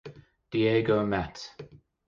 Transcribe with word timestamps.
Diego 0.51 0.97
Mat. 1.05 1.37